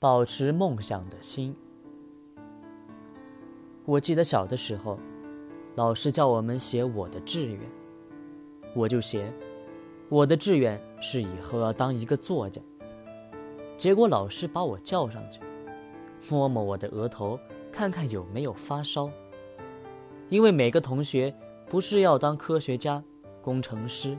[0.00, 1.56] 保持梦想的心。
[3.84, 4.96] 我记得小的时候，
[5.74, 7.60] 老师叫我们写我的志愿，
[8.76, 9.32] 我就写
[10.08, 12.62] 我的志愿是以后要当一个作家。
[13.76, 15.40] 结果老师把我叫上去，
[16.28, 17.36] 摸摸我的额头，
[17.72, 19.10] 看看有没有发烧。
[20.28, 21.34] 因为每个同学
[21.68, 23.02] 不是要当科学家、
[23.42, 24.16] 工程师，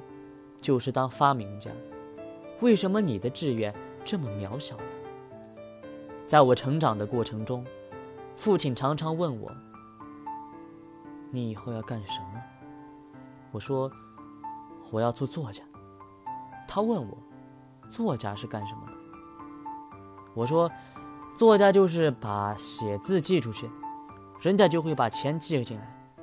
[0.60, 1.72] 就是当发明家。
[2.60, 3.74] 为什么你的志愿
[4.04, 4.84] 这么渺小呢？
[6.30, 7.66] 在我成长的过程中，
[8.36, 9.52] 父亲常常问我
[11.34, 12.40] ：“你以后要干什么？”
[13.50, 13.92] 我说
[14.94, 15.64] ：“我要做作家。”
[16.70, 17.18] 他问我
[17.90, 18.94] ：“作家是干什么的？”
[20.36, 20.70] 我说
[21.36, 23.68] ：“作家就是把写字寄出去，
[24.40, 26.14] 人家就会把钱寄进来。”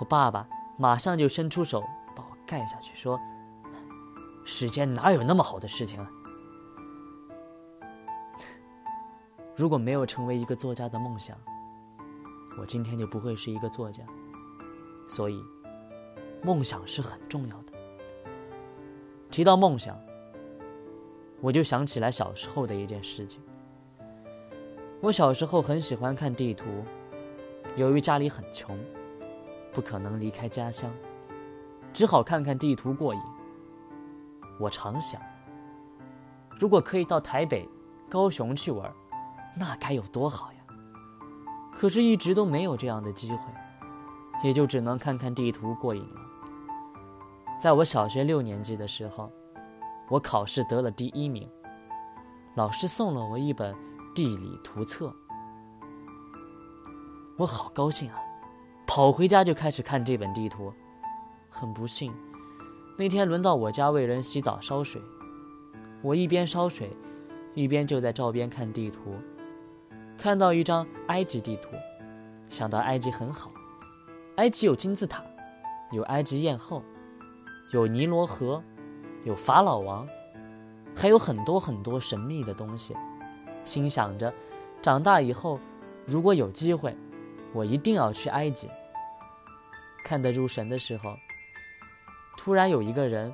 [0.00, 1.80] 我爸爸马上就伸出手
[2.16, 3.20] 把我盖下去，说
[4.44, 6.10] ：“世间哪有那么好的事情啊？
[9.56, 11.36] 如果没有成为一个作家的梦想，
[12.58, 14.04] 我今天就不会是一个作家。
[15.08, 15.42] 所以，
[16.42, 17.72] 梦想是很重要的。
[19.30, 19.98] 提到梦想，
[21.40, 23.40] 我就想起来小时候的一件事情。
[25.00, 26.66] 我小时候很喜欢看地图，
[27.76, 28.78] 由于家里很穷。
[29.72, 30.90] 不可能离开家乡，
[31.92, 33.20] 只好看看地图过瘾。
[34.58, 35.20] 我常想，
[36.58, 37.68] 如果可以到台北、
[38.08, 38.90] 高雄去玩，
[39.58, 40.58] 那该有多好呀！
[41.72, 43.38] 可是，一直都没有这样的机会，
[44.44, 46.20] 也就只能看看地图过瘾了。
[47.58, 49.32] 在我小学六年级的时候，
[50.08, 51.48] 我考试得了第一名，
[52.54, 53.74] 老师送了我一本
[54.14, 55.14] 地理图册，
[57.38, 58.16] 我好高兴啊！
[58.86, 60.72] 跑回家就开始看这本地图，
[61.48, 62.12] 很不幸，
[62.96, 65.00] 那天轮到我家为人洗澡烧水，
[66.02, 66.96] 我一边烧水，
[67.54, 69.14] 一边就在照边看地图，
[70.26, 71.68] 看到一张埃及地图，
[72.48, 73.48] 想到埃及很好，
[74.38, 75.22] 埃及有金字塔，
[75.92, 76.82] 有埃及艳后，
[77.70, 78.60] 有尼罗河，
[79.22, 80.04] 有法老王，
[80.96, 82.92] 还有很多很多神秘的东西，
[83.62, 84.34] 心想着，
[84.82, 85.60] 长大以后
[86.04, 86.92] 如果有机会。
[87.52, 88.68] 我一定要去埃及。
[90.04, 91.16] 看得入神的时候，
[92.36, 93.32] 突然有一个人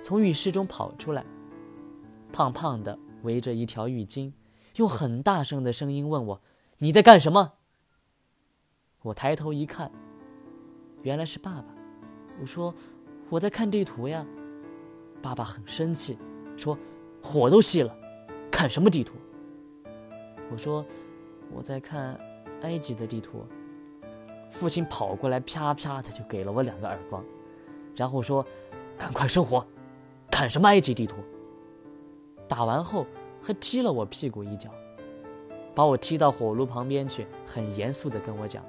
[0.00, 1.26] 从浴室中跑出来，
[2.32, 4.32] 胖胖的，围着一条浴巾，
[4.76, 6.40] 用很大声的声音问我
[6.78, 7.52] ：“你在干什么？”
[9.02, 9.90] 我抬头一看，
[11.02, 11.66] 原来是爸爸。
[12.40, 12.74] 我说
[13.30, 14.26] ：“我在看地图呀。”
[15.22, 16.18] 爸爸很生气，
[16.56, 16.78] 说
[17.22, 17.96] ：“火都熄了，
[18.50, 19.14] 看什么地图？”
[20.50, 20.84] 我说
[21.52, 22.18] ：“我在看。”
[22.60, 23.46] 埃及的地图，
[24.50, 27.24] 父亲跑过来，啪啪的就给了我两个耳光，
[27.96, 28.46] 然后说
[28.98, 29.66] ：“赶快生火，
[30.30, 31.16] 看什么埃及地图？”
[32.46, 33.06] 打完后
[33.42, 34.70] 还踢了我屁股一脚，
[35.74, 38.64] 把我踢到火炉旁边去，很严肃的跟我讲：“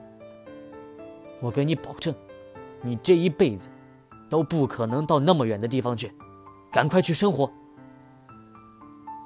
[1.41, 2.13] 我给你保证，
[2.81, 3.69] 你这一辈子
[4.29, 6.11] 都不可能到那么远的地方去，
[6.71, 7.51] 赶快去生火。”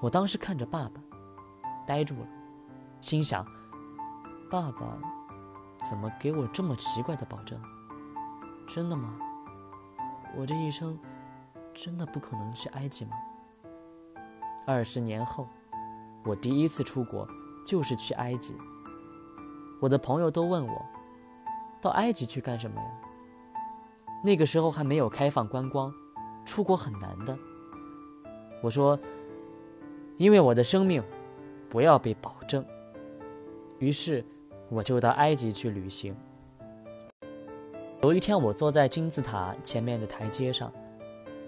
[0.01, 1.01] 我当时看着爸爸，
[1.85, 2.27] 呆住了，
[3.01, 3.45] 心想。
[4.49, 4.97] 爸爸，
[5.89, 7.59] 怎么给我这么奇怪的保证？
[8.67, 9.15] 真的吗？
[10.37, 10.97] 我这一生
[11.73, 13.11] 真的不可能去埃及吗？
[14.65, 15.47] 二十年后，
[16.25, 17.27] 我第一次出国
[17.65, 18.55] 就是去埃及。
[19.79, 20.85] 我的朋友都问我，
[21.81, 22.87] 到埃及去干什么呀？
[24.23, 25.93] 那个时候还没有开放观光，
[26.45, 27.37] 出国很难的。
[28.61, 28.99] 我说，
[30.17, 31.03] 因为我的生命
[31.69, 32.65] 不要被保证。
[33.79, 34.25] 于是。
[34.67, 36.15] 我就到埃及去旅行。
[38.01, 40.73] 有一天，我坐在金字塔前面的台阶上，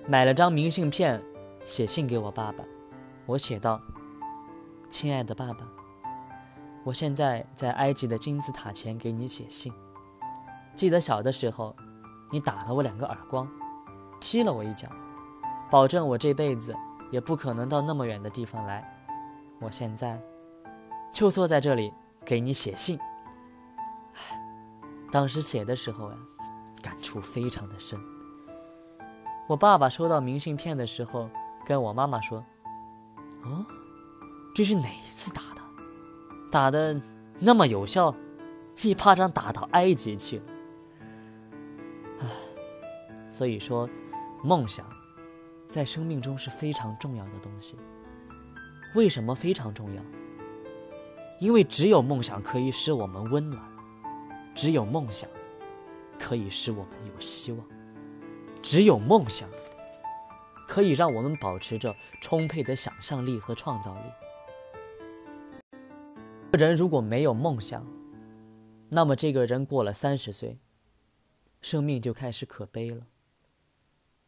[0.07, 1.19] 买了张明信片，
[1.65, 2.63] 写信给我爸爸。
[3.27, 3.79] 我写道
[4.89, 5.59] ：“亲爱的爸爸，
[6.83, 9.71] 我现在在埃及的金字塔前给你写信。
[10.75, 11.75] 记得小的时候，
[12.31, 13.47] 你打了我两个耳光，
[14.19, 14.87] 踢了我一脚，
[15.69, 16.75] 保证我这辈子
[17.11, 18.83] 也不可能到那么远的地方来。
[19.59, 20.19] 我现在
[21.13, 21.93] 就坐在这里。”
[22.25, 22.99] 给你写信，
[25.09, 26.17] 当时写的时候呀，
[26.83, 27.97] 感触非常的深。
[29.47, 31.29] 我爸爸收到明信片的时候，
[31.65, 32.43] 跟我妈妈说
[33.49, 33.65] ：“哦，
[34.53, 35.61] 这是哪一次打的？
[36.51, 36.99] 打的
[37.39, 38.15] 那么有效，
[38.83, 40.43] 一巴掌打到埃及去了。”
[42.21, 42.27] 唉，
[43.31, 43.89] 所以说，
[44.43, 44.85] 梦想
[45.67, 47.75] 在生命中是非常重要的东西。
[48.95, 50.01] 为什么非常重要？
[51.39, 53.61] 因为只有梦想可以使我们温暖，
[54.55, 55.29] 只有梦想
[56.17, 57.63] 可以使我们有希望，
[58.63, 59.47] 只有梦想
[60.67, 64.01] 可以让我们保持着充沛的想象力和创造力。
[66.57, 67.85] 人如果没有梦想，
[68.89, 70.57] 那么这个人过了三十岁，
[71.61, 73.05] 生命就开始可悲了。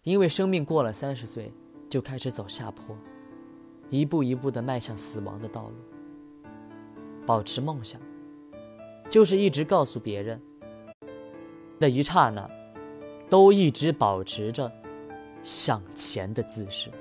[0.03, 1.51] 因为生命过了三十岁，
[1.89, 2.95] 就开始走下坡，
[3.89, 5.75] 一步一步的迈向死亡的道路。
[7.25, 7.99] 保持梦想，
[9.09, 10.41] 就是一直告诉别人
[11.79, 12.49] 的一刹那，
[13.29, 14.71] 都一直保持着
[15.43, 16.91] 向前的姿势。